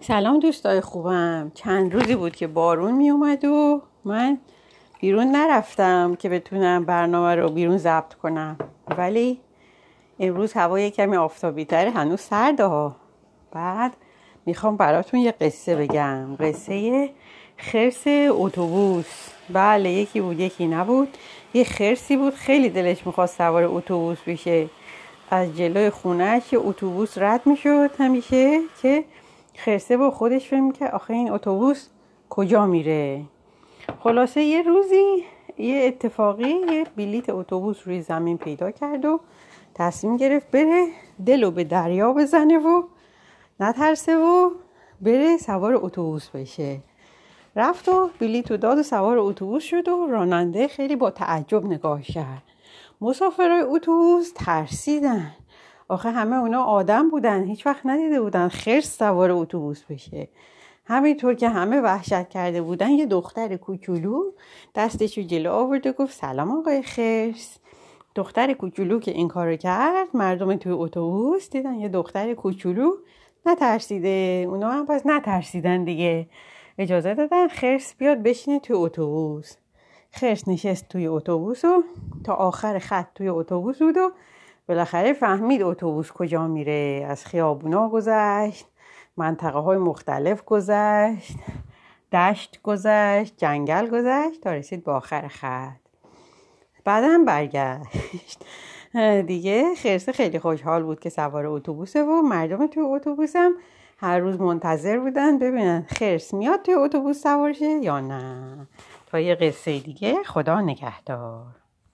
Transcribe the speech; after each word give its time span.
سلام 0.00 0.38
دوستای 0.38 0.80
خوبم. 0.80 1.52
چند 1.54 1.94
روزی 1.94 2.14
بود 2.14 2.36
که 2.36 2.46
بارون 2.46 2.94
می 2.94 3.10
اومد 3.10 3.44
و 3.44 3.82
من 4.04 4.38
بیرون 5.00 5.26
نرفتم 5.26 6.14
که 6.14 6.28
بتونم 6.28 6.84
برنامه 6.84 7.34
رو 7.34 7.48
بیرون 7.48 7.78
ضبط 7.78 8.14
کنم. 8.14 8.56
ولی 8.98 9.40
امروز 10.20 10.52
هوا 10.52 10.88
کمی 10.88 11.16
آفتابی 11.16 11.64
تره 11.64 11.90
هنوز 11.90 12.20
سرده 12.20 12.64
ها. 12.64 12.96
بعد 13.52 13.92
می‌خوام 14.46 14.76
براتون 14.76 15.20
یه 15.20 15.32
قصه 15.32 15.76
بگم. 15.76 16.36
قصه 16.36 17.10
خرس 17.56 18.02
اتوبوس. 18.28 19.28
بله 19.50 19.90
یکی 19.90 20.20
بود 20.20 20.40
یکی 20.40 20.66
نبود. 20.66 21.08
یه 21.54 21.64
خرسی 21.64 22.16
بود. 22.16 22.34
خیلی 22.34 22.68
دلش 22.68 23.06
می‌خواست 23.06 23.38
سوار 23.38 23.64
اتوبوس 23.64 24.18
بشه. 24.26 24.66
از 25.30 25.56
جلوی 25.56 25.90
خونهش 25.90 26.52
یه 26.52 26.58
اتوبوس 26.58 27.18
رد 27.18 27.46
می‌شد 27.46 27.90
همیشه 27.98 28.60
که 28.82 29.04
خرسه 29.54 29.96
با 29.96 30.10
خودش 30.10 30.48
فهم 30.48 30.72
که 30.72 30.88
آخه 30.88 31.14
این 31.14 31.30
اتوبوس 31.30 31.88
کجا 32.30 32.66
میره؟ 32.66 33.22
خلاصه 34.00 34.42
یه 34.42 34.62
روزی 34.62 35.24
یه 35.58 35.84
اتفاقی 35.86 36.54
یه 36.72 36.84
بلیت 36.96 37.30
اتوبوس 37.30 37.86
روی 37.86 38.02
زمین 38.02 38.38
پیدا 38.38 38.70
کرد 38.70 39.04
و 39.04 39.20
تصمیم 39.74 40.16
گرفت 40.16 40.50
بره 40.50 40.86
دلو 41.26 41.50
به 41.50 41.64
دریا 41.64 42.12
بزنه 42.12 42.58
و 42.58 42.82
نترسه 43.60 44.16
و 44.16 44.50
بره 45.00 45.36
سوار 45.36 45.74
اتوبوس 45.74 46.28
بشه. 46.28 46.78
رفت 47.56 47.88
و 47.88 48.10
بلیت 48.20 48.50
و 48.50 48.56
داد 48.56 48.78
و 48.78 48.82
سوار 48.82 49.18
اتوبوس 49.18 49.62
شد 49.62 49.88
و 49.88 50.06
راننده 50.06 50.68
خیلی 50.68 50.96
با 50.96 51.10
تعجب 51.10 51.64
نگاه 51.64 52.02
کرد. 52.02 52.42
مسافرای 53.00 53.60
اتوبوس 53.60 54.32
ترسیدن. 54.34 55.32
آخه 55.90 56.10
همه 56.10 56.36
اونا 56.36 56.62
آدم 56.62 57.10
بودن 57.10 57.44
هیچ 57.44 57.66
وقت 57.66 57.86
ندیده 57.86 58.20
بودن 58.20 58.48
خرس 58.48 58.98
سوار 58.98 59.30
اتوبوس 59.30 59.82
بشه. 59.84 60.28
همینطور 60.84 61.34
که 61.34 61.48
همه 61.48 61.80
وحشت 61.80 62.28
کرده 62.28 62.62
بودن 62.62 62.90
یه 62.90 63.06
دختر 63.06 63.56
کوچولو 63.56 64.32
دستش 64.74 65.18
رو 65.18 65.24
جلو 65.24 65.52
آورد 65.52 65.86
و 65.86 65.92
گفت 65.92 66.12
سلام 66.12 66.50
آقای 66.50 66.82
خرس. 66.82 67.58
دختر 68.14 68.52
کوچولو 68.52 69.00
که 69.00 69.10
این 69.10 69.28
کارو 69.28 69.56
کرد 69.56 70.08
مردم 70.14 70.56
توی 70.56 70.72
اتوبوس 70.72 71.50
دیدن 71.50 71.74
یه 71.74 71.88
دختر 71.88 72.34
کوچولو 72.34 72.92
نترسیده. 73.46 74.44
اونا 74.48 74.70
هم 74.70 74.86
پس 74.86 75.06
نترسیدن 75.06 75.84
دیگه. 75.84 76.26
اجازه 76.78 77.14
دادن 77.14 77.48
خرس 77.48 77.94
بیاد 77.98 78.22
بشینه 78.22 78.60
توی 78.60 78.76
اتوبوس. 78.76 79.56
خرس 80.12 80.48
نشست 80.48 80.88
توی 80.88 81.06
اتوبوس 81.06 81.64
و 81.64 81.82
تا 82.24 82.34
آخر 82.34 82.78
خط 82.78 83.06
توی 83.14 83.28
اتوبوس 83.28 83.82
بود 83.82 83.96
و 83.96 84.10
بالاخره 84.70 85.12
فهمید 85.12 85.62
اتوبوس 85.62 86.12
کجا 86.12 86.46
میره 86.46 87.06
از 87.08 87.26
خیابونا 87.26 87.88
گذشت 87.88 88.66
منطقه 89.16 89.58
های 89.58 89.78
مختلف 89.78 90.44
گذشت 90.44 91.36
دشت 92.12 92.60
گذشت 92.62 93.34
جنگل 93.36 93.88
گذشت 93.88 94.40
تا 94.40 94.52
رسید 94.52 94.84
به 94.84 94.92
آخر 94.92 95.28
خط. 95.28 95.80
بعدم 96.84 97.24
برگشت. 97.24 98.44
دیگه 99.26 99.74
خرسه 99.74 100.12
خیلی 100.12 100.38
خوشحال 100.38 100.82
بود 100.82 101.00
که 101.00 101.10
سوار 101.10 101.46
اتوبوسه 101.46 102.02
و 102.02 102.22
مردم 102.22 102.66
توی 102.66 102.82
اتوبوسم 102.82 103.52
هر 103.98 104.18
روز 104.18 104.40
منتظر 104.40 104.98
بودن 104.98 105.38
ببینن 105.38 105.86
خرس 105.88 106.34
میاد 106.34 106.62
توی 106.62 106.74
اتوبوس 106.74 107.22
سوار 107.22 107.52
شه 107.52 107.70
یا 107.82 108.00
نه. 108.00 108.66
تا 109.06 109.20
یه 109.20 109.34
قصه 109.34 109.78
دیگه 109.78 110.22
خدا 110.22 110.60
نگهدار. 110.60 111.59